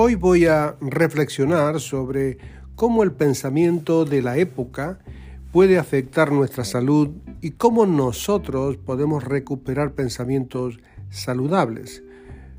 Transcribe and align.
Hoy 0.00 0.14
voy 0.14 0.46
a 0.46 0.76
reflexionar 0.80 1.80
sobre 1.80 2.38
cómo 2.76 3.02
el 3.02 3.10
pensamiento 3.10 4.04
de 4.04 4.22
la 4.22 4.36
época 4.36 5.00
puede 5.50 5.76
afectar 5.76 6.30
nuestra 6.30 6.62
salud 6.62 7.08
y 7.40 7.50
cómo 7.50 7.84
nosotros 7.84 8.76
podemos 8.76 9.24
recuperar 9.24 9.94
pensamientos 9.94 10.78
saludables. 11.10 12.04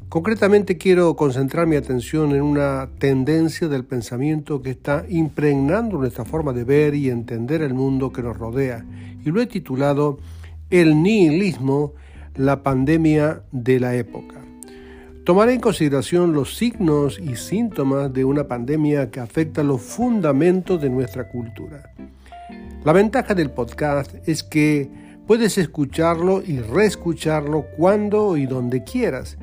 Concretamente 0.09 0.78
quiero 0.78 1.16
concentrar 1.16 1.66
mi 1.66 1.78
atención 1.78 2.36
en 2.36 2.42
una 2.42 2.90
tendencia 3.00 3.70
del 3.70 3.86
pensamiento 3.86 4.62
que 4.62 4.72
está 4.72 5.06
impregnando 5.08 5.98
nuestra 5.98 6.26
forma 6.26 6.52
de 6.52 6.66
ver 6.66 6.94
y 6.94 7.09
entender 7.09 7.62
el 7.62 7.74
mundo 7.74 8.12
que 8.12 8.22
nos 8.22 8.38
rodea 8.38 8.86
y 9.24 9.31
lo 9.31 9.40
he 9.40 9.48
titulado 9.48 10.18
El 10.70 11.02
nihilismo, 11.02 11.94
la 12.36 12.64
pandemia 12.64 13.44
de 13.53 13.80
la 13.80 13.96
época. 13.96 14.39
Tomaré 15.25 15.53
en 15.53 15.59
consideración 15.59 16.34
los 16.34 16.56
signos 16.56 17.20
y 17.20 17.36
síntomas 17.36 18.12
de 18.12 18.25
una 18.25 18.48
pandemia 18.48 19.12
que 19.12 19.20
afecta 19.20 19.62
los 19.64 19.81
fundamentos 19.81 20.81
de 20.81 20.89
nuestra 20.89 21.30
cultura. 21.30 21.94
La 22.84 22.94
ventaja 22.94 23.36
del 23.36 23.52
podcast 23.52 24.16
es 24.28 24.44
que 24.44 24.90
puedes 25.28 25.58
escucharlo 25.58 26.42
y 26.42 26.59
reescucharlo 26.59 27.66
cuando 27.78 28.38
y 28.38 28.47
donde 28.47 28.84
quieras, 28.84 29.38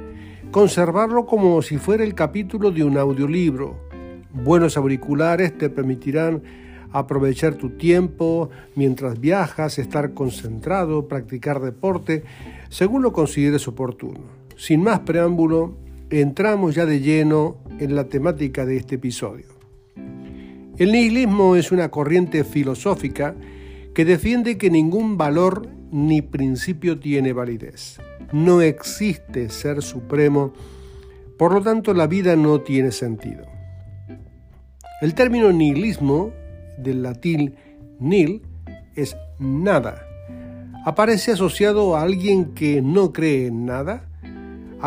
conservarlo 0.51 1.27
como 1.27 1.63
si 1.63 1.79
fuera 1.79 2.03
el 2.03 2.15
capítulo 2.15 2.73
de 2.73 2.83
un 2.83 2.97
audiolibro. 2.97 3.77
Buenos 4.33 4.77
auriculares 4.77 5.57
te 5.57 5.71
permitirán 5.71 6.43
aprovechar 6.91 7.55
tu 7.55 7.71
tiempo 7.71 8.51
mientras 8.75 9.21
viajas, 9.21 9.79
estar 9.79 10.15
concentrado, 10.15 11.07
practicar 11.07 11.61
deporte, 11.61 12.25
según 12.71 13.03
lo 13.03 13.13
consideres 13.13 13.69
oportuno. 13.69 14.46
Sin 14.57 14.83
más 14.83 15.01
preámbulo, 15.01 15.77
entramos 16.09 16.75
ya 16.75 16.87
de 16.87 17.01
lleno 17.01 17.59
en 17.79 17.95
la 17.95 18.05
temática 18.05 18.65
de 18.65 18.79
este 18.79 18.95
episodio. 18.95 19.47
El 20.79 20.93
nihilismo 20.93 21.57
es 21.57 21.73
una 21.73 21.91
corriente 21.91 22.43
filosófica 22.43 23.35
que 23.95 24.05
defiende 24.05 24.57
que 24.57 24.71
ningún 24.71 25.19
valor 25.19 25.69
ni 25.91 26.23
principio 26.23 26.99
tiene 26.99 27.33
validez. 27.33 27.99
No 28.33 28.61
existe 28.61 29.51
ser 29.51 29.83
supremo, 29.83 30.53
por 31.39 31.53
lo 31.53 31.61
tanto 31.61 31.93
la 31.93 32.07
vida 32.07 32.35
no 32.35 32.61
tiene 32.61 32.93
sentido. 32.93 33.45
El 35.03 35.15
término 35.15 35.53
nihilismo, 35.53 36.33
del 36.79 37.03
latín 37.03 37.55
nil, 38.01 38.43
es 38.95 39.17
nada. 39.39 40.03
Aparece 40.87 41.33
asociado 41.33 41.97
a 41.97 42.03
alguien 42.03 42.55
que 42.55 42.81
no 42.81 43.13
cree 43.13 43.49
en 43.49 43.67
nada, 43.67 44.06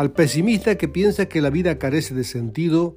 al 0.00 0.12
pesimista 0.12 0.78
que 0.78 0.88
piensa 0.88 1.26
que 1.26 1.42
la 1.42 1.50
vida 1.50 1.78
carece 1.78 2.14
de 2.14 2.24
sentido 2.24 2.96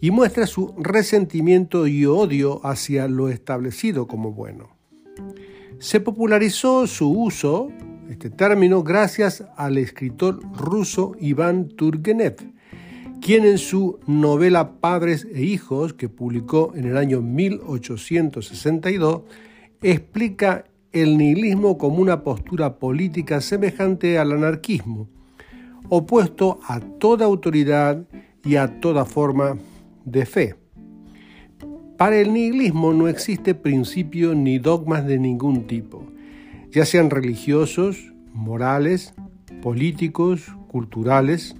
y 0.00 0.10
muestra 0.10 0.48
su 0.48 0.74
resentimiento 0.78 1.86
y 1.86 2.06
odio 2.06 2.60
hacia 2.66 3.06
lo 3.06 3.28
establecido 3.28 4.08
como 4.08 4.32
bueno. 4.32 4.76
Se 5.78 6.00
popularizó 6.00 6.88
su 6.88 7.08
uso, 7.08 7.70
este 8.08 8.30
término, 8.30 8.82
gracias 8.82 9.44
al 9.56 9.78
escritor 9.78 10.40
ruso 10.52 11.14
Iván 11.20 11.68
Turgenev, 11.68 12.38
quien 13.20 13.44
en 13.44 13.58
su 13.58 14.00
novela 14.08 14.80
Padres 14.80 15.28
e 15.32 15.44
Hijos, 15.44 15.92
que 15.92 16.08
publicó 16.08 16.72
en 16.74 16.86
el 16.86 16.96
año 16.96 17.22
1862, 17.22 19.22
explica 19.82 20.64
el 20.90 21.16
nihilismo 21.16 21.78
como 21.78 21.98
una 21.98 22.24
postura 22.24 22.80
política 22.80 23.40
semejante 23.40 24.18
al 24.18 24.32
anarquismo, 24.32 25.08
opuesto 25.88 26.60
a 26.66 26.80
toda 26.80 27.24
autoridad 27.26 28.06
y 28.44 28.56
a 28.56 28.80
toda 28.80 29.04
forma 29.04 29.58
de 30.04 30.26
fe. 30.26 30.56
Para 31.96 32.18
el 32.18 32.32
nihilismo 32.32 32.92
no 32.92 33.08
existe 33.08 33.54
principio 33.54 34.34
ni 34.34 34.58
dogmas 34.58 35.06
de 35.06 35.18
ningún 35.18 35.66
tipo, 35.66 36.06
ya 36.70 36.84
sean 36.84 37.10
religiosos, 37.10 38.12
morales, 38.32 39.14
políticos, 39.62 40.46
culturales 40.68 41.54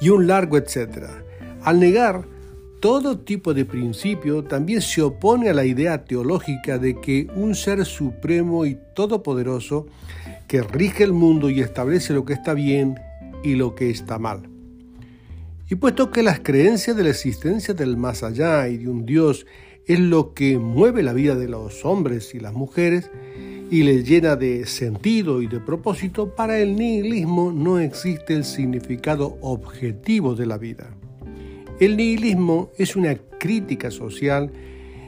y 0.00 0.10
un 0.10 0.26
largo 0.26 0.58
etcétera. 0.58 1.24
Al 1.62 1.80
negar 1.80 2.26
todo 2.80 3.18
tipo 3.18 3.52
de 3.52 3.66
principio, 3.66 4.42
también 4.42 4.80
se 4.80 5.02
opone 5.02 5.50
a 5.50 5.54
la 5.54 5.66
idea 5.66 6.04
teológica 6.04 6.78
de 6.78 6.98
que 6.98 7.28
un 7.34 7.54
ser 7.54 7.84
supremo 7.84 8.64
y 8.64 8.78
todopoderoso 8.94 9.86
que 10.50 10.62
rige 10.62 11.04
el 11.04 11.12
mundo 11.12 11.48
y 11.48 11.60
establece 11.60 12.12
lo 12.12 12.24
que 12.24 12.32
está 12.32 12.54
bien 12.54 12.98
y 13.44 13.54
lo 13.54 13.76
que 13.76 13.88
está 13.88 14.18
mal. 14.18 14.50
Y 15.68 15.76
puesto 15.76 16.10
que 16.10 16.24
las 16.24 16.40
creencias 16.40 16.96
de 16.96 17.04
la 17.04 17.10
existencia 17.10 17.72
del 17.72 17.96
más 17.96 18.24
allá 18.24 18.66
y 18.66 18.78
de 18.78 18.88
un 18.88 19.06
Dios 19.06 19.46
es 19.86 20.00
lo 20.00 20.34
que 20.34 20.58
mueve 20.58 21.04
la 21.04 21.12
vida 21.12 21.36
de 21.36 21.46
los 21.46 21.84
hombres 21.84 22.34
y 22.34 22.40
las 22.40 22.52
mujeres 22.52 23.12
y 23.70 23.84
les 23.84 24.08
llena 24.08 24.34
de 24.34 24.66
sentido 24.66 25.40
y 25.40 25.46
de 25.46 25.60
propósito, 25.60 26.34
para 26.34 26.58
el 26.58 26.74
nihilismo 26.74 27.52
no 27.52 27.78
existe 27.78 28.34
el 28.34 28.42
significado 28.42 29.38
objetivo 29.42 30.34
de 30.34 30.46
la 30.46 30.58
vida. 30.58 30.90
El 31.78 31.96
nihilismo 31.96 32.70
es 32.76 32.96
una 32.96 33.14
crítica 33.38 33.92
social 33.92 34.50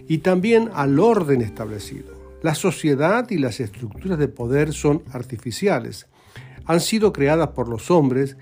y 0.06 0.19
también 0.19 0.70
al 0.72 1.00
orden 1.00 1.42
establecido. 1.42 2.22
La 2.42 2.56
sociedad 2.56 3.30
y 3.30 3.38
las 3.38 3.60
estructuras 3.60 4.19
de 4.19 4.28
poder 4.28 4.72
son 4.72 5.03
artificiales, 5.12 6.08
han 6.64 6.80
sido 6.80 7.12
creadas 7.12 7.48
por 7.48 7.69
los 7.69 7.91
hombres 7.91 8.36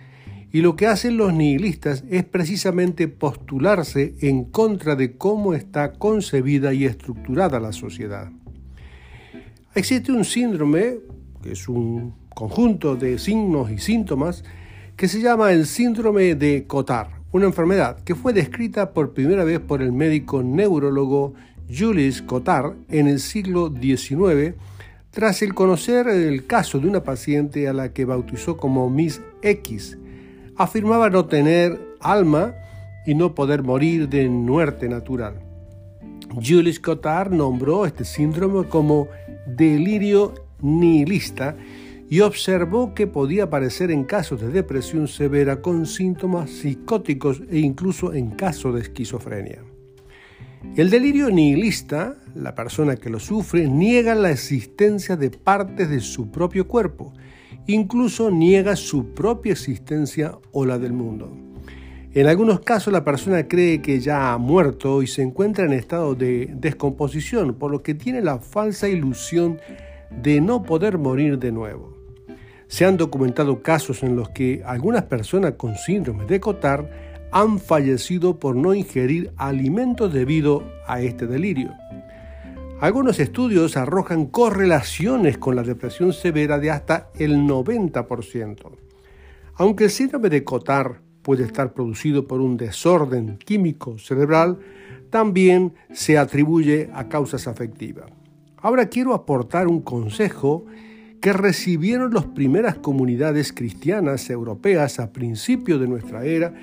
y 0.53 0.63
lo 0.63 0.75
que 0.75 0.87
hacen 0.87 1.17
los 1.17 1.33
nihilistas 1.33 2.05
es 2.11 2.25
precisamente 2.25 3.09
postularse 3.09 4.15
en 4.21 4.45
contra 4.45 4.97
de 4.97 5.17
cómo 5.17 5.55
está 5.55 5.93
concebida 5.93 6.73
y 6.73 6.87
estructurada 6.87 7.61
la 7.61 7.73
sociedad. 7.73 8.33
Existe 9.75 10.11
un 10.11 10.25
síndrome, 10.25 10.97
que 11.43 11.53
es 11.53 11.69
un 11.69 12.15
conjunto 12.35 12.97
de 12.97 13.19
signos 13.19 13.71
y 13.71 13.79
síntomas, 13.79 14.45
que 14.97 15.09
se 15.09 15.21
llama 15.21 15.53
el 15.53 15.67
síndrome 15.67 16.35
de 16.35 16.67
Cotard, 16.67 17.11
una 17.33 17.47
enfermedad 17.47 18.03
que 18.03 18.15
fue 18.15 18.33
descrita 18.33 18.93
por 18.93 19.13
primera 19.13 19.45
vez 19.45 19.61
por 19.61 19.83
el 19.83 19.93
médico 19.93 20.43
neurólogo 20.43 21.35
Julius 21.73 22.23
Cotard 22.23 22.75
en 22.89 23.07
el 23.07 23.21
siglo 23.21 23.73
XIX, 23.73 24.55
tras 25.11 25.43
el 25.43 25.55
conocer 25.55 26.09
el 26.09 26.47
caso 26.47 26.79
de 26.79 26.89
una 26.89 27.03
paciente 27.03 27.69
a 27.69 27.73
la 27.73 27.93
que 27.93 28.05
bautizó 28.05 28.57
como 28.57 28.89
Miss 28.91 29.21
X. 29.43 29.99
Afirmaba 30.57 31.11
no 31.11 31.27
tener 31.27 31.81
alma 32.01 32.55
y 33.07 33.15
no 33.15 33.35
poder 33.35 33.63
morir 33.63 34.09
de 34.09 34.29
muerte 34.29 34.89
natural. 34.89 35.41
Julius 36.35 36.79
Cotard 36.79 37.33
nombró 37.33 37.87
este 37.87 38.05
síndrome 38.05 38.69
como 38.69 39.09
delirio 39.47 40.35
nihilista 40.61 41.57
y 42.09 42.21
observó 42.21 42.95
que 42.95 43.07
podía 43.07 43.45
aparecer 43.45 43.91
en 43.91 44.05
casos 44.05 44.41
de 44.41 44.49
depresión 44.49 45.09
severa 45.09 45.63
con 45.63 45.87
síntomas 45.87 46.51
psicóticos 46.51 47.43
e 47.51 47.59
incluso 47.59 48.13
en 48.13 48.31
casos 48.31 48.75
de 48.75 48.81
esquizofrenia. 48.81 49.63
El 50.77 50.91
delirio 50.91 51.31
nihilista, 51.31 52.17
la 52.35 52.55
persona 52.55 52.97
que 52.97 53.11
lo 53.11 53.19
sufre, 53.19 53.67
niega 53.67 54.15
la 54.15 54.31
existencia 54.31 55.17
de 55.17 55.31
partes 55.31 55.89
de 55.89 56.01
su 56.01 56.31
propio 56.31 56.69
cuerpo, 56.69 57.13
incluso 57.67 58.31
niega 58.31 58.77
su 58.77 59.15
propia 59.15 59.53
existencia 59.53 60.39
o 60.53 60.67
la 60.67 60.79
del 60.79 60.93
mundo. 60.93 61.37
En 62.13 62.27
algunos 62.27 62.61
casos 62.61 62.93
la 62.93 63.05
persona 63.05 63.49
cree 63.49 63.81
que 63.81 64.01
ya 64.01 64.33
ha 64.33 64.39
muerto 64.39 65.03
y 65.03 65.07
se 65.07 65.23
encuentra 65.23 65.65
en 65.65 65.73
estado 65.73 66.15
de 66.15 66.51
descomposición, 66.53 67.55
por 67.55 67.71
lo 67.71 67.83
que 67.83 67.95
tiene 67.95 68.21
la 68.21 68.39
falsa 68.39 68.89
ilusión 68.89 69.61
de 70.23 70.41
no 70.41 70.63
poder 70.63 70.99
morir 70.99 71.39
de 71.39 71.53
nuevo. 71.53 71.97
Se 72.67 72.85
han 72.85 72.97
documentado 72.97 73.63
casos 73.63 74.03
en 74.03 74.15
los 74.15 74.29
que 74.29 74.63
algunas 74.67 75.05
personas 75.05 75.55
con 75.55 75.77
síndrome 75.77 76.27
de 76.27 76.39
Cotard 76.39 76.87
han 77.33 77.59
fallecido 77.59 78.39
por 78.39 78.57
no 78.57 78.75
ingerir 78.75 79.33
alimentos 79.37 80.13
debido 80.13 80.65
a 80.87 81.01
este 81.01 81.27
delirio. 81.27 81.73
Algunos 82.81 83.21
estudios 83.21 83.77
arrojan 83.77 84.27
correlaciones 84.27 85.37
con 85.37 85.55
la 85.55 85.63
depresión 85.63 86.13
severa 86.13 86.59
de 86.59 86.71
hasta 86.71 87.11
el 87.15 87.47
90%. 87.47 88.71
Aunque 89.57 89.85
el 89.85 89.91
síndrome 89.91 90.31
de 90.31 90.45
Cotard 90.45 90.97
puede 91.23 91.45
estar 91.45 91.75
producido 91.75 92.27
por 92.27 92.41
un 92.41 92.57
desorden 92.57 93.37
químico 93.37 93.99
cerebral, 93.99 94.59
también 95.11 95.75
se 95.93 96.17
atribuye 96.17 96.89
a 96.95 97.09
causas 97.09 97.47
afectivas. 97.47 98.07
Ahora 98.57 98.87
quiero 98.87 99.13
aportar 99.13 99.69
un 99.69 99.83
consejo 99.83 100.65
que 101.21 101.35
recibieron 101.35 102.15
las 102.15 102.25
primeras 102.25 102.77
comunidades 102.77 103.53
cristianas 103.53 104.31
europeas 104.31 104.99
a 105.01 105.13
principios 105.13 105.81
de 105.81 105.89
nuestra 105.89 106.25
era 106.25 106.55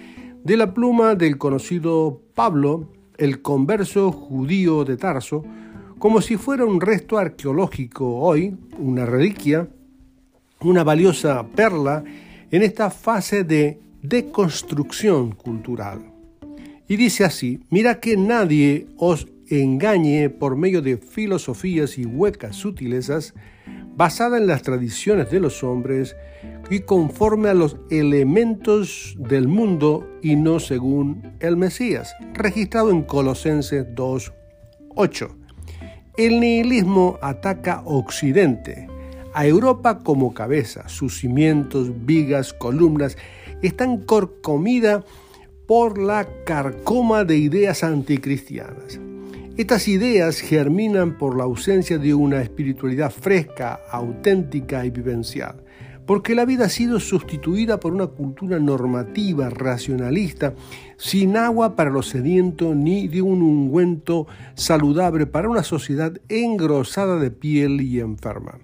de 0.44 0.58
la 0.58 0.74
pluma 0.74 1.16
del 1.16 1.38
conocido 1.38 2.22
Pablo, 2.36 2.92
el 3.18 3.42
converso 3.42 4.12
judío 4.12 4.86
de 4.86 4.98
Tarso, 4.98 5.44
como 6.00 6.22
si 6.22 6.38
fuera 6.38 6.66
un 6.66 6.80
resto 6.80 7.18
arqueológico 7.18 8.20
hoy, 8.20 8.56
una 8.78 9.06
reliquia, 9.06 9.68
una 10.62 10.84
valiosa 10.84 11.46
perla 11.48 12.04
en 12.52 12.64
esta 12.64 12.90
fase 12.90 13.44
de 13.44 13.80
deconstrucción 14.02 15.32
cultural. 15.32 16.14
Y 16.88 16.96
dice 16.96 17.26
así, 17.26 17.60
mira 17.70 18.00
que 18.00 18.16
nadie 18.16 18.88
os 18.98 19.28
engañe 19.50 20.30
por 20.30 20.56
medio 20.56 20.82
de 20.82 20.98
filosofías 20.98 21.98
y 21.98 22.06
huecas 22.06 22.56
sutilezas, 22.56 23.34
basada 23.96 24.38
en 24.38 24.48
las 24.48 24.62
tradiciones 24.62 25.32
de 25.32 25.40
los 25.40 25.64
hombres 25.64 26.16
y 26.70 26.82
conforme 26.82 27.50
a 27.50 27.54
los 27.54 27.78
elementos 27.90 29.16
del 29.20 29.48
mundo 29.48 30.08
y 30.22 30.36
no 30.36 30.60
según 30.60 31.34
el 31.40 31.58
Mesías, 31.58 32.14
registrado 32.34 32.92
en 32.92 33.04
Colosenses 33.04 33.86
2.8. 33.96 35.30
El 36.18 36.40
nihilismo 36.40 37.18
ataca 37.22 37.84
Occidente, 37.86 38.88
a 39.34 39.46
Europa 39.46 40.00
como 40.00 40.34
cabeza, 40.34 40.90
sus 40.90 41.20
cimientos, 41.20 41.92
vigas, 42.06 42.54
columnas, 42.54 43.18
están 43.62 44.00
corcomidas 44.00 45.04
por 45.68 45.98
la 45.98 46.28
carcoma 46.46 47.24
de 47.24 47.38
ideas 47.38 47.84
anticristianas. 47.84 49.00
Estas 49.58 49.88
ideas 49.88 50.40
germinan 50.40 51.18
por 51.18 51.38
la 51.38 51.44
ausencia 51.44 51.98
de 51.98 52.14
una 52.14 52.42
espiritualidad 52.42 53.12
fresca, 53.12 53.82
auténtica 53.92 54.86
y 54.86 54.90
vivencial, 54.90 55.64
porque 56.08 56.36
la 56.36 56.46
vida 56.46 56.66
ha 56.66 56.70
sido 56.70 57.02
sustituida 57.02 57.82
por 57.82 57.94
una 57.94 58.08
cultura 58.08 58.60
normativa, 58.60 59.50
racionalista, 59.50 60.56
sin 60.96 61.36
agua 61.36 61.76
para 61.76 61.90
los 61.90 62.08
sedientos 62.08 62.76
ni 62.78 63.10
de 63.10 63.22
un 63.22 63.42
ungüento 63.42 64.26
saludable 64.56 65.28
para 65.28 65.50
una 65.50 65.64
sociedad 65.64 66.14
engrosada 66.30 67.20
de 67.20 67.30
piel 67.30 67.82
y 67.82 68.00
enferma. 68.00 68.58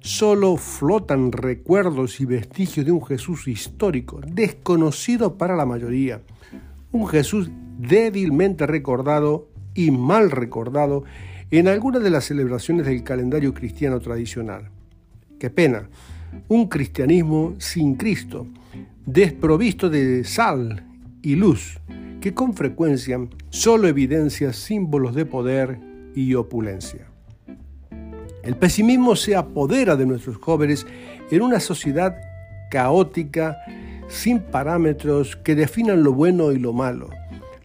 Solo 0.00 0.56
flotan 0.56 1.32
recuerdos 1.32 2.18
y 2.18 2.24
vestigios 2.24 2.86
de 2.86 2.92
un 2.92 3.04
Jesús 3.04 3.46
histórico, 3.46 4.22
desconocido 4.26 5.36
para 5.36 5.56
la 5.56 5.66
mayoría, 5.66 6.22
un 6.92 7.06
Jesús 7.06 7.50
débilmente 7.78 8.66
recordado 8.66 9.48
y 9.74 9.90
mal 9.90 10.30
recordado 10.30 11.04
en 11.50 11.68
algunas 11.68 12.02
de 12.02 12.08
las 12.08 12.24
celebraciones 12.24 12.86
del 12.86 13.04
calendario 13.04 13.52
cristiano 13.52 14.00
tradicional. 14.00 14.70
Qué 15.38 15.50
pena, 15.50 15.90
un 16.48 16.68
cristianismo 16.68 17.54
sin 17.58 17.94
Cristo, 17.94 18.46
desprovisto 19.06 19.88
de 19.88 20.24
sal 20.24 20.84
y 21.22 21.34
luz, 21.34 21.78
que 22.20 22.34
con 22.34 22.54
frecuencia 22.54 23.18
solo 23.48 23.88
evidencia 23.88 24.52
símbolos 24.52 25.14
de 25.14 25.26
poder 25.26 25.78
y 26.14 26.34
opulencia. 26.34 27.06
El 28.42 28.56
pesimismo 28.56 29.16
se 29.16 29.36
apodera 29.36 29.96
de 29.96 30.06
nuestros 30.06 30.36
jóvenes 30.36 30.86
en 31.30 31.42
una 31.42 31.60
sociedad 31.60 32.16
caótica, 32.70 33.58
sin 34.08 34.40
parámetros 34.40 35.36
que 35.36 35.54
definan 35.54 36.02
lo 36.02 36.12
bueno 36.12 36.52
y 36.52 36.58
lo 36.58 36.72
malo, 36.72 37.10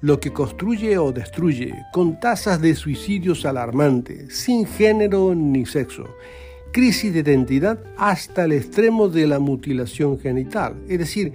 lo 0.01 0.19
que 0.19 0.33
construye 0.33 0.97
o 0.97 1.11
destruye, 1.11 1.73
con 1.93 2.19
tasas 2.19 2.61
de 2.61 2.75
suicidios 2.75 3.45
alarmantes, 3.45 4.37
sin 4.37 4.65
género 4.65 5.33
ni 5.33 5.65
sexo, 5.65 6.05
crisis 6.75 7.13
de 7.13 7.21
identidad 7.21 7.79
hasta 7.95 8.43
el 8.43 8.51
extremo 8.51 9.07
de 9.07 9.25
la 9.27 9.39
mutilación 9.39 10.19
genital, 10.19 10.75
es 10.89 10.99
decir, 10.99 11.31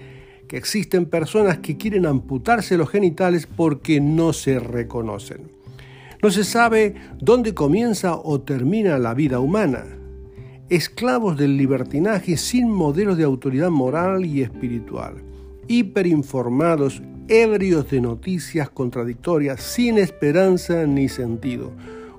que 0.46 0.58
existen 0.58 1.06
personas 1.06 1.60
que 1.60 1.78
quieren 1.78 2.04
amputarse 2.04 2.76
los 2.76 2.90
genitales 2.90 3.46
porque 3.46 4.02
no 4.02 4.34
se 4.34 4.58
reconocen. 4.58 5.50
No 6.22 6.31
se 6.31 6.44
sabe 6.44 6.94
dónde 7.19 7.54
comienza 7.54 8.16
o 8.16 8.42
termina 8.42 8.98
la 8.98 9.14
vida 9.14 9.40
humana. 9.40 9.87
Esclavos 10.69 11.38
del 11.38 11.56
libertinaje 11.56 12.37
sin 12.37 12.70
modelos 12.70 13.16
de 13.16 13.25
autoridad 13.25 13.70
moral 13.70 14.26
y 14.26 14.42
espiritual. 14.42 15.22
Hiperinformados 15.69 17.00
ebrios 17.28 17.88
de 17.90 18.02
noticias 18.02 18.69
contradictorias, 18.69 19.62
sin 19.62 19.96
esperanza 19.96 20.84
ni 20.84 21.08
sentido. 21.08 21.72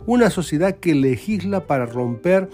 Una 0.08 0.32
sociedad 0.32 0.78
que 0.78 0.96
legisla 0.96 1.68
para 1.68 1.86
romper 1.86 2.50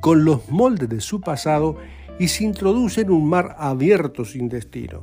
con 0.00 0.24
los 0.24 0.48
moldes 0.50 0.88
de 0.88 1.00
su 1.00 1.20
pasado 1.20 1.76
y 2.18 2.28
se 2.28 2.44
introduce 2.44 3.02
en 3.02 3.10
un 3.10 3.28
mar 3.28 3.56
abierto 3.58 4.24
sin 4.24 4.48
destino. 4.48 5.02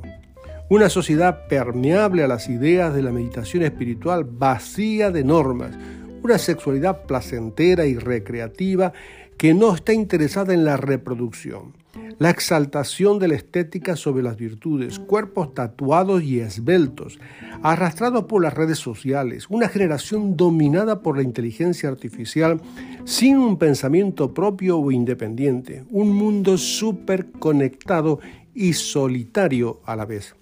Una 0.68 0.88
sociedad 0.88 1.46
permeable 1.48 2.24
a 2.24 2.28
las 2.28 2.48
ideas 2.48 2.94
de 2.94 3.02
la 3.02 3.12
meditación 3.12 3.62
espiritual 3.62 4.24
vacía 4.24 5.10
de 5.10 5.22
normas. 5.22 5.78
Una 6.22 6.38
sexualidad 6.38 7.02
placentera 7.06 7.86
y 7.86 7.96
recreativa 7.96 8.92
que 9.38 9.54
no 9.54 9.74
está 9.74 9.92
interesada 9.92 10.54
en 10.54 10.64
la 10.64 10.76
reproducción 10.76 11.74
la 12.18 12.30
exaltación 12.30 13.18
de 13.18 13.28
la 13.28 13.34
estética 13.34 13.96
sobre 13.96 14.22
las 14.22 14.36
virtudes, 14.36 14.98
cuerpos 14.98 15.54
tatuados 15.54 16.22
y 16.22 16.40
esbeltos, 16.40 17.18
arrastrados 17.62 18.24
por 18.24 18.42
las 18.42 18.54
redes 18.54 18.78
sociales, 18.78 19.46
una 19.50 19.68
generación 19.68 20.36
dominada 20.36 21.00
por 21.00 21.16
la 21.16 21.22
inteligencia 21.22 21.88
artificial 21.88 22.60
sin 23.04 23.38
un 23.38 23.58
pensamiento 23.58 24.32
propio 24.32 24.78
o 24.78 24.90
independiente, 24.90 25.84
un 25.90 26.12
mundo 26.12 26.58
súper 26.58 27.30
conectado 27.32 28.20
y 28.54 28.72
solitario 28.72 29.80
a 29.84 29.96
la 29.96 30.06
vez. 30.06 30.34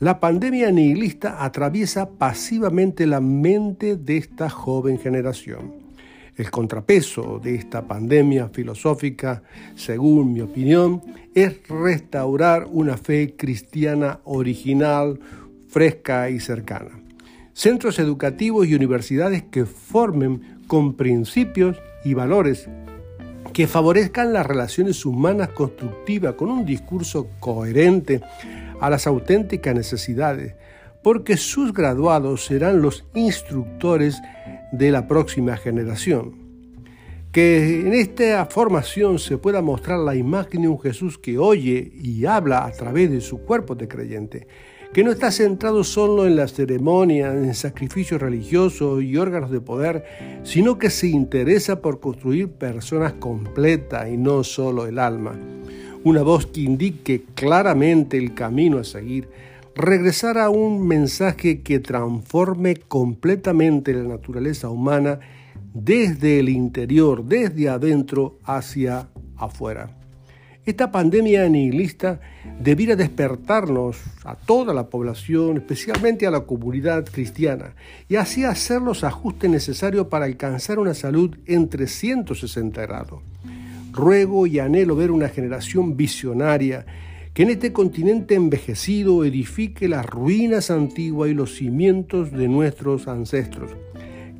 La 0.00 0.18
pandemia 0.18 0.72
nihilista 0.72 1.44
atraviesa 1.44 2.10
pasivamente 2.10 3.06
la 3.06 3.20
mente 3.20 3.96
de 3.96 4.16
esta 4.16 4.50
joven 4.50 4.98
generación. 4.98 5.81
El 6.34 6.50
contrapeso 6.50 7.38
de 7.42 7.54
esta 7.54 7.86
pandemia 7.86 8.48
filosófica, 8.48 9.42
según 9.74 10.32
mi 10.32 10.40
opinión, 10.40 11.02
es 11.34 11.68
restaurar 11.68 12.66
una 12.70 12.96
fe 12.96 13.34
cristiana 13.36 14.20
original, 14.24 15.20
fresca 15.68 16.30
y 16.30 16.40
cercana. 16.40 17.02
Centros 17.52 17.98
educativos 17.98 18.66
y 18.66 18.74
universidades 18.74 19.42
que 19.42 19.66
formen 19.66 20.60
con 20.66 20.94
principios 20.94 21.76
y 22.02 22.14
valores 22.14 22.68
que 23.52 23.66
favorezcan 23.66 24.32
las 24.32 24.46
relaciones 24.46 25.04
humanas 25.04 25.48
constructivas 25.50 26.34
con 26.34 26.50
un 26.50 26.64
discurso 26.64 27.28
coherente 27.38 28.22
a 28.80 28.88
las 28.88 29.06
auténticas 29.06 29.74
necesidades, 29.74 30.54
porque 31.02 31.36
sus 31.36 31.72
graduados 31.72 32.46
serán 32.46 32.80
los 32.80 33.04
instructores 33.14 34.20
de 34.72 34.90
la 34.90 35.06
próxima 35.06 35.56
generación. 35.56 36.32
Que 37.30 37.80
en 37.80 37.94
esta 37.94 38.44
formación 38.46 39.18
se 39.18 39.38
pueda 39.38 39.62
mostrar 39.62 39.98
la 40.00 40.14
imagen 40.14 40.62
de 40.62 40.68
un 40.68 40.80
Jesús 40.80 41.16
que 41.16 41.38
oye 41.38 41.92
y 41.94 42.26
habla 42.26 42.64
a 42.64 42.72
través 42.72 43.10
de 43.10 43.20
su 43.20 43.38
cuerpo 43.38 43.74
de 43.74 43.88
creyente, 43.88 44.46
que 44.92 45.02
no 45.02 45.12
está 45.12 45.30
centrado 45.30 45.84
solo 45.84 46.26
en 46.26 46.36
las 46.36 46.52
ceremonias, 46.52 47.34
en 47.34 47.54
sacrificios 47.54 48.20
religiosos 48.20 49.02
y 49.02 49.16
órganos 49.16 49.50
de 49.50 49.60
poder, 49.60 50.04
sino 50.42 50.78
que 50.78 50.90
se 50.90 51.08
interesa 51.08 51.80
por 51.80 52.00
construir 52.00 52.50
personas 52.50 53.14
completas 53.14 54.10
y 54.10 54.18
no 54.18 54.44
solo 54.44 54.86
el 54.86 54.98
alma. 54.98 55.34
Una 56.04 56.22
voz 56.22 56.46
que 56.46 56.60
indique 56.60 57.24
claramente 57.34 58.18
el 58.18 58.34
camino 58.34 58.78
a 58.78 58.84
seguir, 58.84 59.28
regresar 59.74 60.38
a 60.38 60.50
un 60.50 60.86
mensaje 60.86 61.62
que 61.62 61.78
transforme 61.80 62.76
completamente 62.76 63.94
la 63.94 64.02
naturaleza 64.02 64.68
humana 64.68 65.20
desde 65.74 66.38
el 66.38 66.48
interior, 66.48 67.24
desde 67.24 67.68
adentro 67.68 68.38
hacia 68.44 69.08
afuera. 69.36 69.96
Esta 70.64 70.92
pandemia 70.92 71.48
nihilista 71.48 72.20
debiera 72.60 72.94
despertarnos 72.94 73.96
a 74.22 74.36
toda 74.36 74.72
la 74.72 74.88
población, 74.88 75.56
especialmente 75.56 76.24
a 76.24 76.30
la 76.30 76.42
comunidad 76.42 77.04
cristiana, 77.04 77.74
y 78.08 78.14
así 78.14 78.44
hacer 78.44 78.80
los 78.80 79.02
ajustes 79.02 79.50
necesarios 79.50 80.06
para 80.06 80.26
alcanzar 80.26 80.78
una 80.78 80.94
salud 80.94 81.36
en 81.46 81.68
360 81.68 82.80
grados. 82.82 83.22
Ruego 83.90 84.46
y 84.46 84.60
anhelo 84.60 84.94
ver 84.94 85.10
una 85.10 85.28
generación 85.28 85.96
visionaria 85.96 86.86
que 87.34 87.44
en 87.44 87.50
este 87.50 87.72
continente 87.72 88.34
envejecido 88.34 89.24
edifique 89.24 89.88
las 89.88 90.04
ruinas 90.04 90.70
antiguas 90.70 91.30
y 91.30 91.34
los 91.34 91.54
cimientos 91.54 92.30
de 92.30 92.48
nuestros 92.48 93.08
ancestros, 93.08 93.70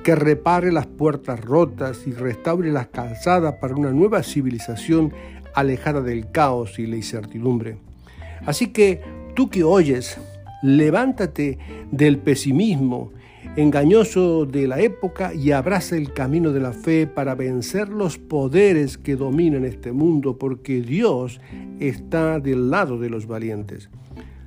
que 0.05 0.15
repare 0.15 0.73
las 0.73 0.87
puertas 0.87 1.41
rotas 1.41 2.07
y 2.07 2.13
restaure 2.13 2.71
las 2.71 2.89
calzadas 2.89 3.55
para 3.61 3.75
una 3.75 3.93
nueva 3.93 4.23
civilización 4.23 5.13
alejada 5.55 6.03
del 6.03 6.31
caos 6.31 6.79
y 6.79 6.87
la 6.87 6.97
incertidumbre. 6.97 7.79
Así 8.45 8.69
que 8.69 9.01
tú 9.35 9.49
que 9.49 9.65
oyes, 9.65 10.19
levántate 10.63 11.59
del 11.91 12.19
pesimismo 12.19 13.13
engañoso 13.57 14.47
de 14.47 14.67
la 14.67 14.81
época 14.81 15.35
y 15.35 15.53
abraza 15.53 15.97
el 15.97 16.13
camino 16.13 16.53
de 16.53 16.61
la 16.61 16.73
fe 16.73 17.07
para 17.07 17.35
vencer 17.35 17.89
los 17.89 18.19
poderes 18.19 18.97
que 18.97 19.17
dominan 19.17 19.65
este 19.65 19.93
mundo, 19.93 20.39
porque 20.39 20.81
Dios 20.81 21.41
está 21.79 22.41
del 22.41 22.71
lado 22.71 22.99
de 22.99 23.11
los 23.11 23.27
valientes. 23.27 23.91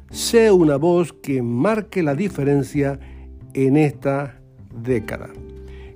Sé 0.09 0.51
una 0.51 0.77
voz 0.77 1.13
que 1.13 1.41
marque 1.41 2.01
la 2.01 2.15
diferencia 2.15 2.99
en 3.53 3.77
esta 3.77 4.39
década. 4.83 5.29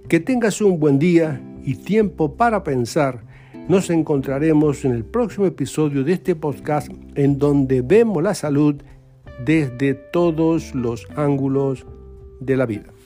Que 0.07 0.19
tengas 0.19 0.61
un 0.61 0.79
buen 0.79 0.99
día 0.99 1.41
y 1.63 1.75
tiempo 1.75 2.35
para 2.35 2.63
pensar 2.63 3.23
nos 3.67 3.91
encontraremos 3.91 4.83
en 4.83 4.93
el 4.93 5.05
próximo 5.05 5.45
episodio 5.45 6.03
de 6.03 6.13
este 6.13 6.35
podcast 6.35 6.91
en 7.13 7.37
donde 7.37 7.83
vemos 7.83 8.23
la 8.23 8.33
salud 8.33 8.81
desde 9.45 9.93
todos 9.93 10.73
los 10.73 11.07
ángulos 11.15 11.85
de 12.39 12.57
la 12.57 12.65
vida. 12.65 12.98